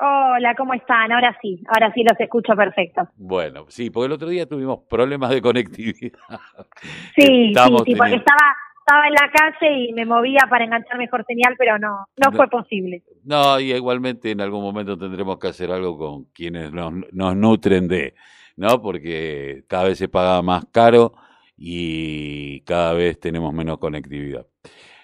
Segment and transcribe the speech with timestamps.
[0.00, 1.10] Hola, ¿cómo están?
[1.10, 3.08] Ahora sí, ahora sí los escucho perfecto.
[3.16, 6.18] Bueno, sí, porque el otro día tuvimos problemas de conectividad.
[7.16, 11.24] Sí, sí, sí, porque estaba, estaba en la calle y me movía para enganchar mejor
[11.26, 13.02] señal, pero no, no, fue posible.
[13.24, 17.88] No, y igualmente en algún momento tendremos que hacer algo con quienes nos, nos nutren
[17.88, 18.14] de,
[18.56, 18.80] ¿no?
[18.80, 21.14] Porque cada vez se paga más caro
[21.56, 24.46] y cada vez tenemos menos conectividad.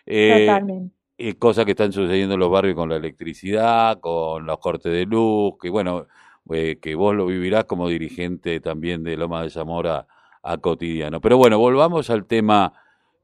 [0.07, 0.95] Eh, Totalmente.
[1.17, 5.07] Eh, cosas que están sucediendo en los barrios con la electricidad, con los cortes de
[5.07, 6.07] luz, que bueno,
[6.51, 10.07] eh, que vos lo vivirás como dirigente también de Loma de Zamora
[10.43, 11.21] a cotidiano.
[11.21, 12.73] Pero bueno, volvamos al tema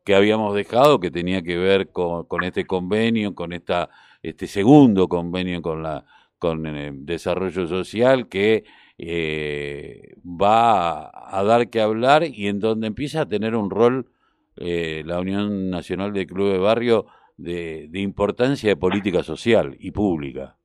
[0.05, 3.91] que habíamos dejado, que tenía que ver con, con este convenio, con esta,
[4.23, 6.05] este segundo convenio con la
[6.41, 8.65] con el eh, desarrollo social que
[8.99, 14.11] eh, va a, dar que hablar y en donde empieza a tener un rol
[14.57, 17.07] eh, la Unión Nacional de Club de Barrio
[17.43, 20.57] de, importancia de política social y pública.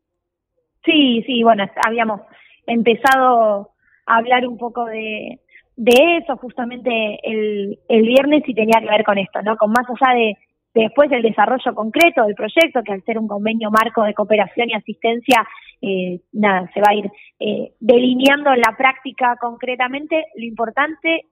[0.84, 2.22] Sí, sí, bueno, habíamos
[2.68, 3.72] empezado
[4.06, 5.40] a hablar un poco de,
[5.76, 9.58] de eso justamente el, el viernes y tenía que ver con esto, ¿no?
[9.58, 10.38] Con más allá de,
[10.76, 14.74] después del desarrollo concreto del proyecto, que al ser un convenio marco de cooperación y
[14.74, 15.48] asistencia,
[15.82, 20.26] eh, nada, se va a ir eh, delineando en la práctica concretamente.
[20.36, 21.26] Lo importante,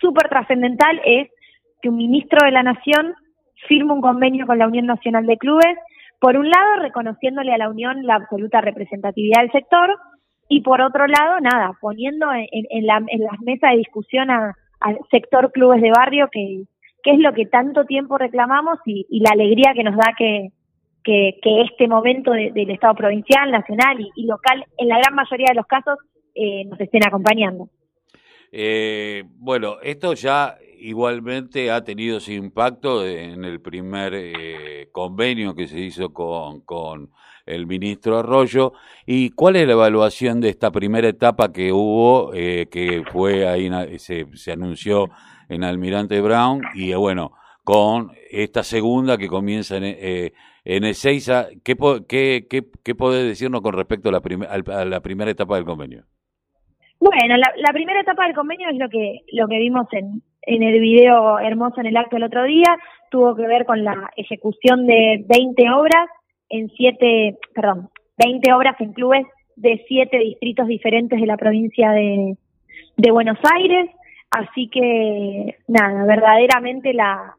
[0.00, 1.28] súper trascendental, es
[1.80, 3.14] que un ministro de la Nación
[3.66, 5.76] firma un convenio con la Unión Nacional de Clubes,
[6.20, 9.90] por un lado reconociéndole a la Unión la absoluta representatividad del sector
[10.48, 14.98] y por otro lado, nada, poniendo en, en, la, en las mesas de discusión al
[15.10, 16.64] sector clubes de barrio, que,
[17.04, 20.48] es lo que tanto tiempo reclamamos y, la alegría que nos da que,
[21.04, 25.56] que, este momento del Estado provincial, nacional y, y, local, en la gran mayoría de
[25.56, 25.98] los casos,
[26.34, 27.68] eh, nos estén acompañando.
[28.52, 35.66] Eh, bueno, esto ya igualmente ha tenido su impacto en el primer eh, convenio que
[35.66, 37.10] se hizo con, con
[37.46, 38.72] el ministro Arroyo.
[39.06, 43.70] ¿Y cuál es la evaluación de esta primera etapa que hubo, eh, que fue ahí,
[43.98, 45.10] se, se anunció
[45.48, 46.62] en Almirante Brown?
[46.74, 47.32] Y eh, bueno,
[47.64, 50.32] con esta segunda que comienza en, eh,
[50.64, 51.76] en Ezeiza, ¿qué,
[52.06, 54.22] qué, qué, qué podés decirnos con respecto a la,
[54.74, 56.04] a la primera etapa del convenio?
[57.00, 60.62] Bueno, la, la, primera etapa del convenio es lo que lo que vimos en, en
[60.62, 62.76] el video hermoso en el acto el otro día,
[63.10, 66.08] tuvo que ver con la ejecución de 20 obras
[66.48, 69.26] en siete, perdón, 20 obras en clubes
[69.56, 72.36] de siete distritos diferentes de la provincia de,
[72.96, 73.90] de Buenos Aires,
[74.30, 77.36] así que nada, verdaderamente la,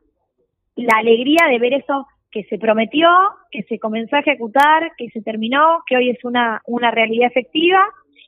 [0.76, 3.10] la alegría de ver eso que se prometió,
[3.52, 7.82] que se comenzó a ejecutar, que se terminó, que hoy es una, una realidad efectiva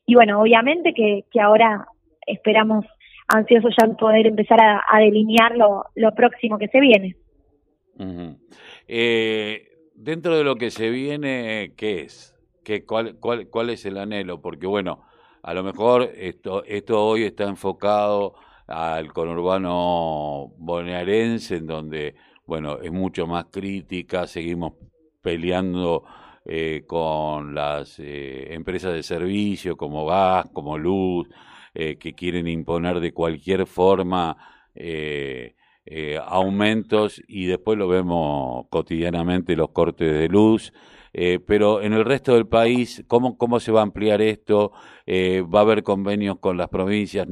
[0.05, 1.87] y bueno, obviamente que, que ahora
[2.25, 2.85] esperamos
[3.27, 7.15] ansiosos ya poder empezar a, delinear lo, lo, próximo que se viene.
[8.87, 12.35] eh, dentro de lo que se viene, ¿qué es?
[12.63, 14.41] ¿Qué, cuál, cuál, ¿Cuál es el anhelo?
[14.41, 15.03] Porque bueno,
[15.43, 18.35] a lo mejor esto, esto hoy está enfocado
[18.67, 22.15] al conurbano bonaerense, en donde,
[22.45, 24.73] bueno, es mucho más crítica, seguimos
[25.21, 26.03] peleando
[26.45, 31.27] eh, con las eh, empresas de servicio como gas, como luz,
[31.73, 34.35] eh, que quieren imponer de cualquier forma
[34.75, 40.73] eh, eh, aumentos y después lo vemos cotidianamente los cortes de luz.
[41.13, 44.71] Pero en el resto del país, ¿cómo, cómo se va a ampliar esto?
[45.05, 47.27] ¿Va a haber convenios con las provincias?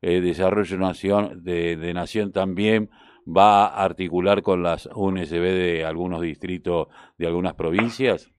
[0.00, 2.88] Desarrollo nación, de Nación también
[3.28, 8.32] va a articular con las UNSB de algunos distritos de algunas provincias?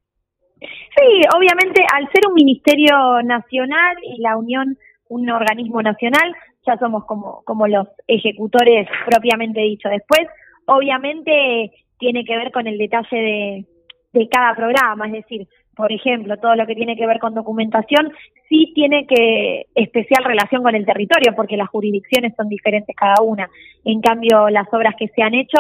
[0.60, 4.78] Sí, obviamente al ser un ministerio nacional y la Unión
[5.10, 6.34] un organismo nacional,
[6.66, 9.90] ya somos como, como los ejecutores propiamente dicho.
[9.90, 10.28] Después,
[10.66, 13.66] obviamente, tiene que ver con el detalle de,
[14.14, 15.48] de cada programa, es decir,
[15.80, 18.12] por ejemplo, todo lo que tiene que ver con documentación,
[18.50, 23.50] sí tiene que especial relación con el territorio, porque las jurisdicciones son diferentes cada una.
[23.86, 25.58] En cambio, las obras que se han hecho,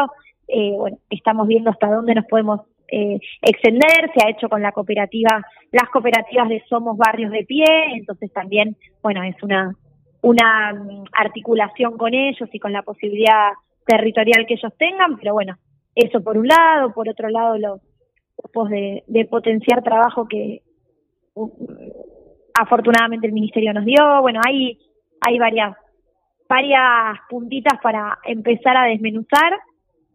[0.49, 2.59] eh, bueno, estamos viendo hasta dónde nos podemos
[2.89, 5.41] eh, extender, se ha hecho con la cooperativa,
[5.71, 7.63] las cooperativas de Somos Barrios de Pie,
[7.93, 9.73] entonces también, bueno, es una,
[10.21, 13.51] una mm, articulación con ellos y con la posibilidad
[13.87, 15.55] territorial que ellos tengan, pero bueno,
[15.95, 17.79] eso por un lado, por otro lado los
[18.69, 20.61] de, potenciar trabajo que
[22.53, 24.77] afortunadamente el ministerio nos dio, bueno, hay,
[25.21, 25.75] hay varias,
[26.47, 29.53] varias puntitas para empezar a desmenuzar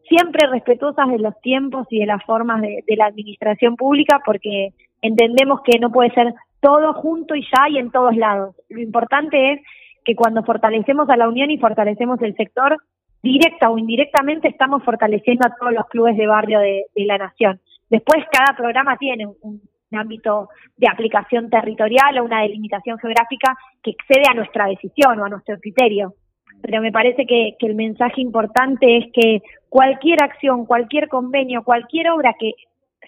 [0.08, 5.60] siempre respetuosas de los tiempos y de las formas de, la administración pública, porque entendemos
[5.62, 8.54] que no puede ser todo junto y ya y en todos lados.
[8.68, 9.60] Lo importante es
[10.04, 12.76] que cuando fortalecemos a la Unión y fortalecemos el sector,
[13.22, 17.58] directa o indirectamente estamos fortaleciendo a todos los clubes de barrio de la nación.
[17.94, 19.62] Después cada programa tiene un,
[19.92, 25.28] ámbito de aplicación territorial o una delimitación geográfica que excede a nuestra decisión o a
[25.28, 26.14] nuestro criterio.
[26.60, 32.34] Pero me parece que, el mensaje importante es que cualquier acción, cualquier convenio, cualquier obra
[32.36, 32.54] que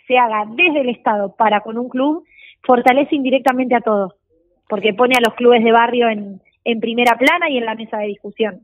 [0.06, 2.24] se haga desde el Estado para con un club,
[2.62, 4.14] fortalece indirectamente a todos,
[4.68, 7.98] porque pone a los clubes de barrio en, en primera plana y en la mesa
[7.98, 8.60] de discusión.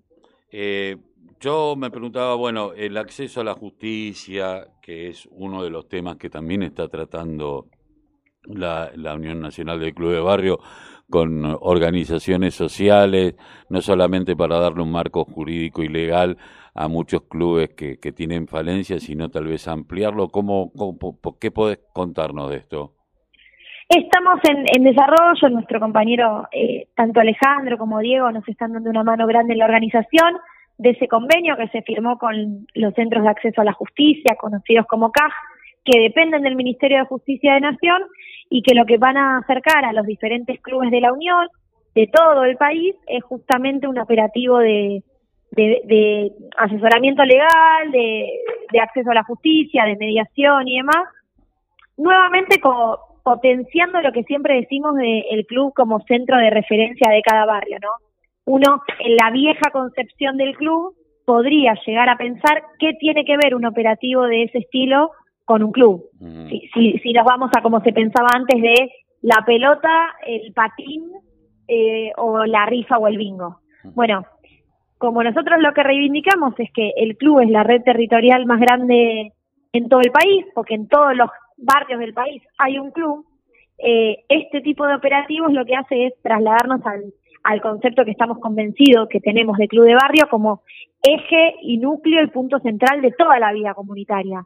[0.52, 0.96] Eh,
[1.42, 6.16] yo me preguntaba, bueno, el acceso a la justicia, que es uno de los temas
[6.16, 7.66] que también está tratando
[8.44, 10.60] la, la Unión Nacional del Club de Barrio
[11.10, 13.34] con organizaciones sociales,
[13.68, 16.38] no solamente para darle un marco jurídico y legal
[16.74, 20.28] a muchos clubes que, que tienen falencias, sino tal vez ampliarlo.
[20.28, 20.96] ¿Cómo, cómo,
[21.40, 22.92] ¿Qué podés contarnos de esto?
[23.88, 29.02] Estamos en, en desarrollo, nuestro compañero, eh, tanto Alejandro como Diego, nos están dando una
[29.02, 30.36] mano grande en la organización
[30.78, 34.86] de ese convenio que se firmó con los Centros de Acceso a la Justicia, conocidos
[34.86, 35.32] como CAJ,
[35.84, 38.02] que dependen del Ministerio de Justicia de Nación
[38.48, 41.48] y que lo que van a acercar a los diferentes clubes de la Unión,
[41.94, 45.02] de todo el país, es justamente un operativo de,
[45.52, 51.04] de, de asesoramiento legal, de, acceso a la justicia, de mediación y demás,
[51.96, 57.22] nuevamente co potenciando lo que siempre decimos del el club como centro de referencia de
[57.22, 57.90] cada barrio, ¿no?
[58.44, 60.94] Uno, en la vieja concepción del club,
[61.24, 65.10] podría llegar a pensar qué tiene que ver un operativo de ese estilo
[65.44, 66.04] con un club.
[66.20, 66.48] Mm.
[66.48, 68.90] Si, si, si, nos vamos a como se pensaba antes de
[69.22, 71.10] la pelota, el patín
[71.68, 73.60] eh, o la rifa o el bingo.
[73.94, 74.24] Bueno,
[74.98, 79.32] como nosotros lo que reivindicamos es que el club es la red territorial más grande
[79.72, 83.24] en todo el país, porque en todos los barrios del país hay un club,
[83.78, 87.12] eh, este tipo de operativos lo que hace es trasladarnos al,
[87.44, 90.62] al concepto que estamos convencidos que tenemos de club de barrio como
[91.02, 94.44] eje y núcleo y punto central de toda la vida comunitaria.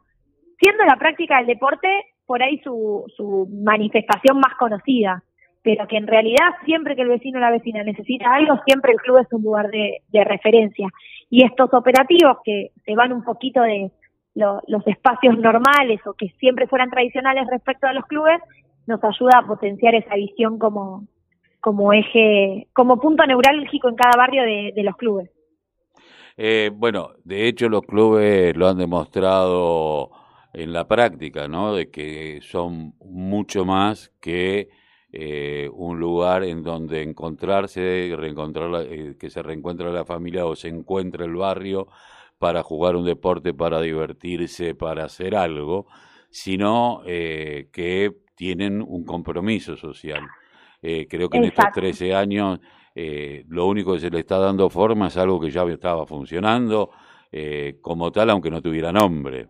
[0.59, 1.87] Siendo la práctica del deporte
[2.25, 5.23] por ahí su, su manifestación más conocida,
[5.61, 8.99] pero que en realidad siempre que el vecino o la vecina necesita algo, siempre el
[8.99, 10.89] club es un lugar de, de referencia.
[11.29, 13.91] Y estos operativos que se van un poquito de,
[14.37, 18.39] lo, los espacios normales o que siempre fueran tradicionales respecto a los clubes,
[18.85, 21.03] nos ayuda a potenciar esa visión como,
[21.67, 25.29] como eje, como punto neurálgico en cada barrio de, los clubes.
[26.37, 30.11] Eh, bueno, de hecho los clubes lo han demostrado
[30.53, 31.75] en la práctica, ¿no?
[31.75, 34.69] De que son mucho más que
[35.11, 40.69] eh, un lugar en donde encontrarse, reencontrar, eh, que se reencuentra la familia o se
[40.69, 41.89] encuentra el barrio
[42.39, 45.85] para jugar un deporte, para divertirse, para hacer algo,
[46.29, 50.21] sino eh, que tienen un compromiso social.
[50.81, 52.59] Eh, creo que en estos 13 años
[52.93, 56.91] eh, lo único que se le está dando forma es algo que ya estaba funcionando
[57.31, 59.47] eh, como tal, aunque no tuviera nombre.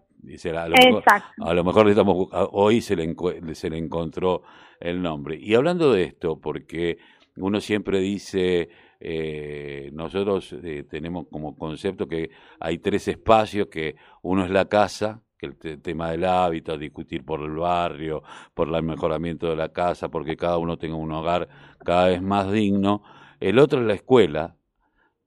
[0.57, 1.03] A lo, mejor,
[1.39, 3.15] a lo mejor estamos, hoy se le,
[3.53, 4.41] se le encontró
[4.79, 5.37] el nombre.
[5.39, 6.97] Y hablando de esto, porque
[7.37, 8.69] uno siempre dice,
[8.99, 15.21] eh, nosotros eh, tenemos como concepto que hay tres espacios, que uno es la casa,
[15.37, 18.23] que el tema del hábitat, discutir por el barrio,
[18.53, 21.47] por el mejoramiento de la casa, porque cada uno tenga un hogar
[21.85, 23.03] cada vez más digno.
[23.39, 24.55] El otro es la escuela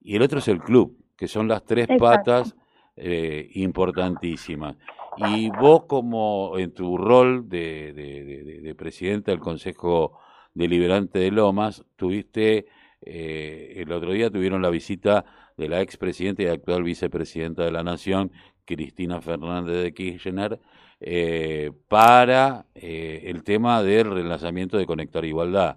[0.01, 2.57] y el otro es el club, que son las tres patas
[2.97, 4.77] eh, importantísimas.
[5.17, 10.19] Y vos como en tu rol de, de, de, de presidente del Consejo
[10.55, 12.67] Deliberante de Lomas, tuviste
[13.03, 15.25] eh, el otro día tuvieron la visita
[15.57, 18.31] de la expresidenta y actual vicepresidenta de la Nación,
[18.65, 20.59] Cristina Fernández de Kirchner,
[21.01, 25.77] eh, para eh, el tema del relanzamiento de Conectar Igualdad.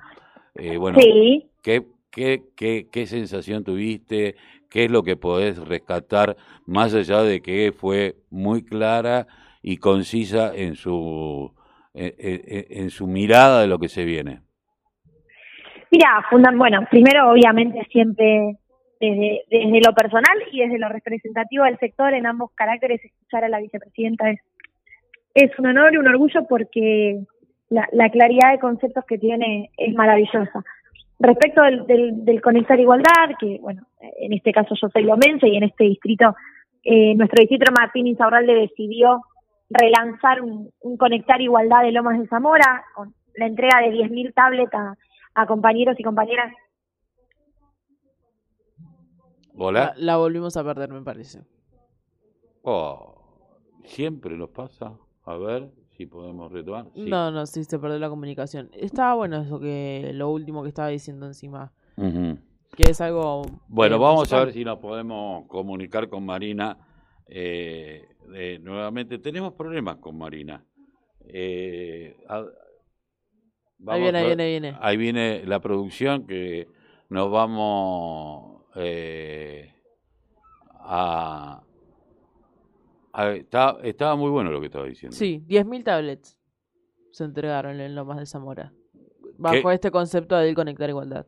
[0.55, 1.49] Eh, bueno, sí.
[1.61, 4.35] ¿qué, qué, qué, ¿qué sensación tuviste?
[4.69, 6.35] ¿Qué es lo que podés rescatar
[6.65, 9.27] más allá de que fue muy clara
[9.61, 11.53] y concisa en su,
[11.93, 14.41] en, en, en su mirada de lo que se viene?
[15.93, 16.25] Mira,
[16.55, 18.57] bueno, primero obviamente siempre
[19.09, 23.49] desde, desde lo personal y desde lo representativo del sector en ambos caracteres escuchar a
[23.49, 24.39] la vicepresidenta es,
[25.57, 27.23] un honor y un orgullo porque
[27.69, 30.63] la, la claridad de conceptos que tiene es maravillosa.
[31.19, 33.83] Respecto del, del, Conectar Igualdad, que bueno,
[34.19, 36.35] en este caso yo soy lomense y en este distrito,
[36.83, 39.21] eh, nuestro distrito Martín Insaurralde decidió
[39.69, 44.93] relanzar un, Conectar Igualdad de Lomas de Zamora con la entrega de 10.000 tablets a
[45.35, 46.53] a compañeros y compañeras.
[49.57, 49.93] Hola.
[49.97, 51.41] La, la, volvimos a perder, me parece.
[52.63, 53.15] Oh,
[53.85, 54.97] siempre nos pasa.
[55.25, 56.87] A ver si podemos retomar.
[56.93, 57.05] Sí.
[57.09, 58.69] No, no, sí, se perdió la comunicación.
[58.73, 61.71] Estaba bueno eso que lo último que estaba diciendo encima.
[61.97, 62.39] Uh -huh.
[62.75, 63.43] Que es algo.
[63.67, 64.41] Bueno, vamos musical.
[64.41, 66.77] a ver si nos podemos comunicar con Marina.
[67.27, 68.07] Eh,
[68.61, 70.65] nuevamente, tenemos problemas con Marina.
[71.25, 72.17] Eh,
[73.87, 74.77] ahí viene, ahí viene, viene.
[74.81, 76.67] Ahí viene la producción que
[77.09, 79.73] nos vamos eh,
[80.79, 81.61] a,
[83.83, 85.15] estaba muy bueno lo que estaba diciendo.
[85.15, 86.39] Sí, 10.000 tablets
[87.11, 88.73] se entregaron en Lomas de Zamora.
[89.37, 91.27] Bajo este concepto de conectar igualdad.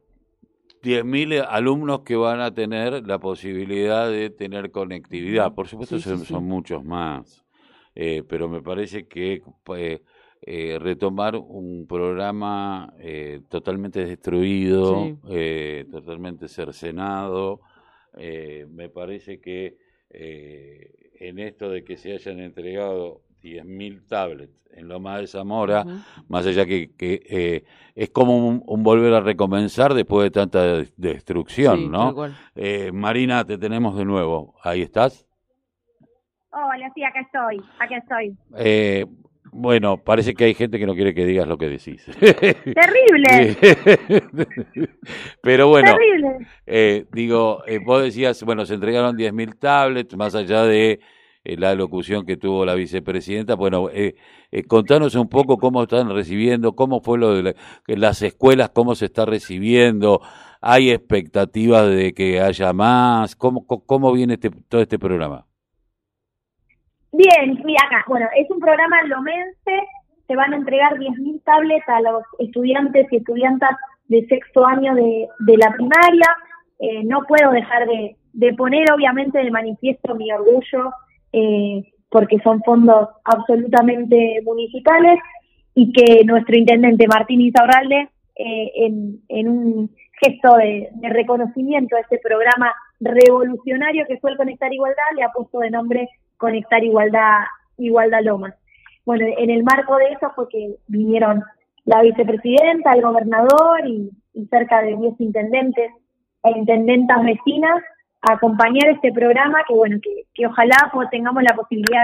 [0.82, 5.54] 10.000 alumnos que van a tener la posibilidad de tener conectividad.
[5.54, 7.44] Por supuesto, son, muchos más.
[7.96, 10.02] Eh, pero me parece que pues,
[10.46, 15.18] eh, retomar un programa eh, totalmente destruido,
[15.92, 17.62] totalmente cercenado,
[18.16, 19.78] me parece que
[20.10, 25.86] en esto de que se hayan entregado 10.000 tablets en Loma de Zamora,
[26.28, 27.64] más allá que, que eh,
[27.96, 32.14] es como un, volver a recomenzar después de tanta destrucción, ¿no?
[32.56, 34.56] Eh, Marina, te tenemos de nuevo.
[34.64, 35.25] ¿Ahí estás?
[36.52, 38.38] Hola, sí, acá estoy, acá estoy.
[38.58, 39.06] Eh,
[39.58, 42.04] bueno, parece que hay gente que no quiere que digas lo que decís.
[42.20, 43.56] Terrible.
[45.42, 45.96] Pero bueno,
[46.66, 51.00] eh, digo, eh, vos decías, bueno, se entregaron 10.000 tablets, más allá de
[51.46, 53.56] eh, la locución que tuvo la vicepresidenta.
[53.56, 54.16] Bueno, eh,
[54.68, 57.56] contanos un poco cómo están recibiendo, cómo fue lo de
[57.88, 60.20] las escuelas, cómo se está recibiendo.
[60.60, 63.38] ¿Hay expectativas de que haya más?
[63.38, 65.45] ¿Cómo, cómo viene este, todo este programa?
[67.18, 69.88] Bien, mira acá, bueno, es un programa lomense,
[70.28, 73.70] se van a entregar 10.000 tablets a los estudiantes y estudiantas
[74.10, 76.28] de sexto año de, la primaria.
[76.80, 80.92] Eh, no puedo dejar de, poner, obviamente, de manifiesto mi orgullo,
[81.32, 85.18] eh, porque son fondos absolutamente municipales
[85.74, 89.90] y que nuestro intendente Martín Isaurralde, eh, en, en un
[90.22, 95.30] gesto de, de, reconocimiento a este programa revolucionario que fue el Conectar Igualdad, le ha
[95.30, 97.39] puesto de nombre conectar igualdad,
[97.77, 98.56] igualdad Lomas.
[99.06, 101.44] Bueno, en el marco de eso fue que vinieron
[101.86, 104.12] la vicepresidenta, el gobernador y,
[104.50, 105.92] cerca de 10 intendentes
[106.44, 107.82] e intendentas vecinas
[108.22, 112.04] a acompañar este programa que bueno, que, ojalá pues, tengamos la posibilidad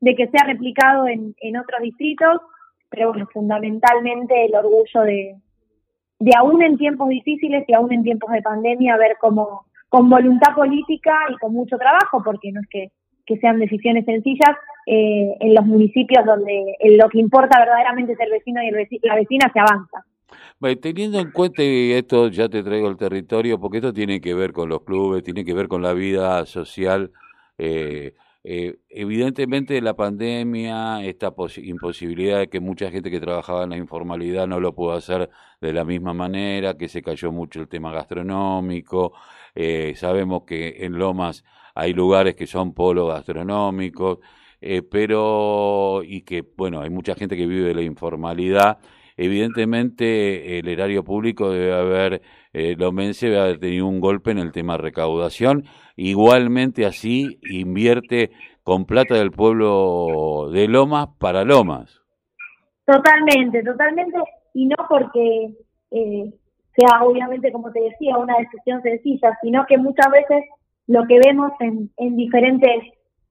[0.00, 2.40] de, que sea replicado en, en otros distritos,
[2.88, 5.36] pero bueno, fundamentalmente el orgullo de,
[6.18, 10.54] de aún en tiempos difíciles y aún en tiempos de pandemia, ver cómo con voluntad
[10.54, 12.92] política y con mucho trabajo, porque no es que
[13.26, 18.30] que sean decisiones sencillas eh, en los municipios donde lo que importa verdaderamente es el
[18.30, 20.04] vecino y el la vecina se avanza.
[20.80, 24.68] teniendo en cuenta, esto ya te traigo el territorio, porque esto tiene que ver con
[24.68, 27.12] los clubes, tiene que ver con la vida social.
[27.58, 28.14] Eh,
[28.44, 34.46] eh, evidentemente la pandemia, esta imposibilidad de que mucha gente que trabajaba en la informalidad
[34.46, 35.30] no lo pudo hacer
[35.60, 39.12] de la misma manera, que se cayó mucho el tema gastronómico,
[39.94, 41.44] sabemos que en Lomas
[41.74, 44.18] hay lugares que son polos gastronómicos,
[44.60, 48.78] eh, pero y que, bueno, hay mucha gente que vive de la informalidad.
[49.16, 54.52] Evidentemente, el erario público debe haber, eh, Lomense debe haber tenido un golpe en el
[54.52, 55.64] tema recaudación.
[55.96, 58.30] Igualmente, así invierte
[58.62, 62.00] con plata del pueblo de Lomas para Lomas.
[62.84, 64.18] Totalmente, totalmente,
[64.54, 65.54] y no porque
[65.90, 66.32] eh,
[66.76, 70.44] sea obviamente, como te decía, una decisión sencilla, sino que muchas veces
[70.86, 72.82] lo que vemos en, en diferentes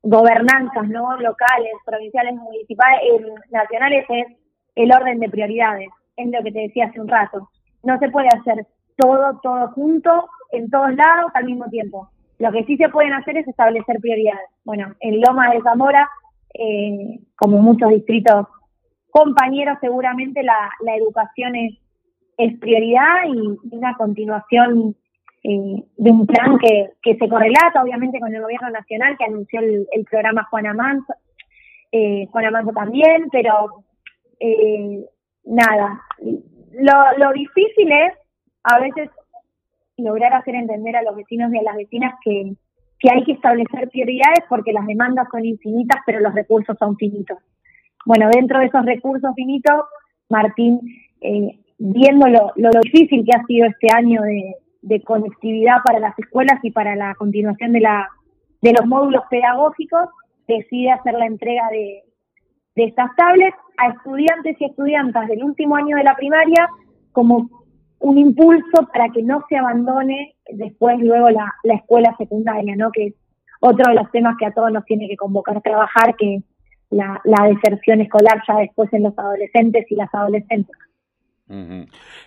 [0.04, 1.16] gobernanzas, ¿no?
[1.20, 4.26] Locales, provinciales, municipales, eh, nacionales, es
[4.76, 5.90] el orden de prioridades.
[6.18, 7.50] Es lo que te decía hace un rato.
[7.84, 8.66] No se puede hacer
[8.98, 12.10] todo, todo junto, en todos lados, al mismo tiempo.
[12.40, 14.50] Lo que sí se pueden hacer es establecer prioridades.
[14.64, 16.10] Bueno, en Loma de Zamora,
[16.54, 18.48] eh, como muchos distritos
[19.10, 21.78] compañeros, seguramente la, la educación es,
[22.38, 24.96] es prioridad y una continuación
[25.44, 29.60] eh, de un plan que, que se correlata obviamente con el gobierno nacional que anunció
[29.60, 31.14] el, programa Juan Amanso,
[31.92, 33.84] eh, Juan Amanso también, pero
[34.42, 35.06] eh,
[35.46, 38.14] nada, lo, lo difícil es
[38.64, 39.10] a veces
[39.98, 42.54] lograr hacer entender a los vecinos y a las vecinas que,
[43.00, 47.38] que hay que establecer prioridades porque las demandas son infinitas, pero los recursos son finitos.
[48.06, 49.82] Bueno, dentro de esos recursos finitos,
[50.30, 50.80] Martín,
[51.22, 56.60] eh, viendo lo, difícil que ha sido este año de, de conectividad para las escuelas
[56.64, 58.10] y para la continuación de, la,
[58.62, 60.10] de los módulos pedagógicos,
[60.48, 62.04] decide hacer la entrega de,
[62.82, 66.68] de estas tablets a estudiantes y estudiantas del último año de la primaria
[67.12, 67.50] como
[68.00, 72.92] un impulso para que no se abandone después luego la, la escuela secundaria, ¿no?
[72.92, 73.14] que es
[73.60, 76.42] otro de los temas que a todos nos tiene que convocar a trabajar, que
[76.90, 80.76] la, la deserción escolar ya después en los adolescentes y las adolescentes.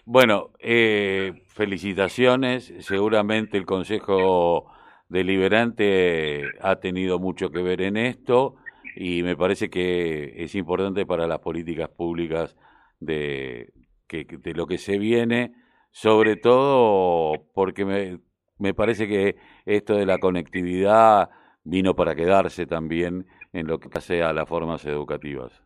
[0.04, 2.72] Bueno, eh, felicitaciones.
[2.80, 4.66] Seguramente el Consejo
[5.08, 8.56] Deliberante ha tenido mucho que ver en esto
[8.94, 12.56] y me parece que es importante para las políticas públicas
[13.00, 13.72] de
[14.06, 15.52] que, de lo que se viene,
[15.90, 18.18] sobre todo porque me,
[18.58, 21.30] me parece que esto de la conectividad
[21.64, 25.62] vino para quedarse también en lo que sea las formas educativas.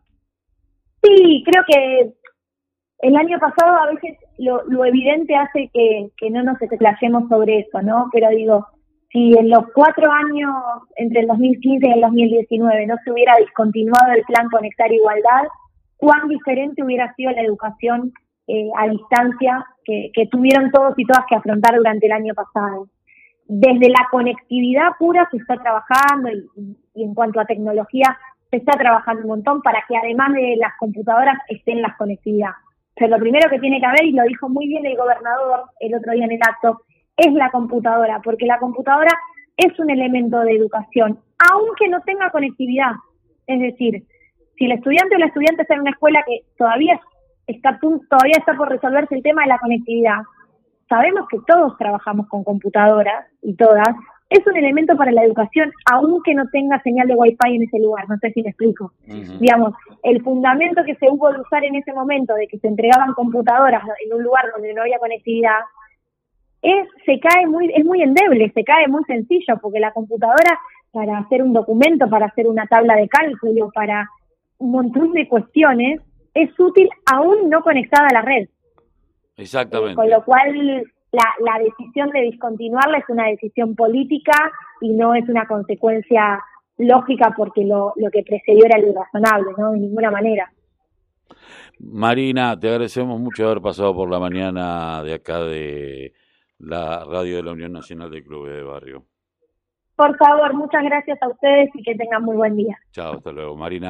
[1.03, 2.13] Sí, creo que
[2.99, 7.59] el año pasado a veces lo, lo evidente hace que, que no nos explayemos sobre
[7.59, 8.09] eso, ¿no?
[8.11, 8.67] Pero digo,
[9.11, 10.53] si en los cuatro años
[10.95, 15.47] entre el 2015 y el 2019 no se hubiera discontinuado el plan Conectar Igualdad,
[15.97, 18.13] cuán diferente hubiera sido la educación
[18.47, 22.87] eh, a distancia que, tuvieron todos y todas que afrontar durante el año pasado.
[23.47, 28.15] Desde la conectividad pura se está trabajando y, y en cuanto a tecnología
[28.51, 32.51] se está trabajando un montón para que además de las computadoras estén las conectividad.
[32.95, 35.95] Pero lo primero que tiene que haber, y lo dijo muy bien el gobernador el
[35.95, 36.81] otro día en el acto,
[37.19, 39.11] es la computadora, porque la computadora
[39.57, 41.19] es un elemento de educación,
[41.51, 42.91] aunque no tenga conectividad.
[43.47, 44.03] Es decir,
[44.57, 46.99] si el estudiante o la estudiante está en una escuela que todavía
[47.47, 50.19] está, todavía está por resolverse el tema de la conectividad,
[50.87, 53.89] sabemos que todos trabajamos con computadoras y todas,
[54.29, 58.07] es un elemento para la educación, aunque no tenga señal de wifi en ese lugar,
[58.07, 58.93] no sé si me explico.
[59.39, 59.73] Digamos,
[60.03, 63.83] el fundamento que se hubo de usar en ese momento, de que se entregaban computadoras
[64.05, 65.59] en un lugar donde no había conectividad,
[66.61, 70.59] es, se cae muy, es muy endeble, se cae muy sencillo, porque la computadora
[70.91, 74.09] para hacer un documento, para hacer una tabla de cálculo, para
[74.57, 76.01] un montón de cuestiones,
[76.33, 78.47] es útil aún no conectada a la red.
[79.37, 79.95] Exactamente.
[79.95, 84.33] con lo cual, la, la decisión de discontinuarla es una decisión política
[84.81, 86.43] y no es una consecuencia
[86.77, 89.71] lógica porque lo, lo que precedió era lo razonable, ¿no?
[89.71, 90.51] De ninguna manera.
[91.79, 96.13] Marina, te agradecemos mucho haber pasado por la mañana de acá de
[96.59, 99.05] la radio de la Unión Nacional de Clubes de Barrio.
[99.95, 102.77] Por favor, muchas gracias a ustedes y que tengan muy buen día.
[102.91, 103.55] Chao, hasta luego.
[103.55, 103.87] Marina.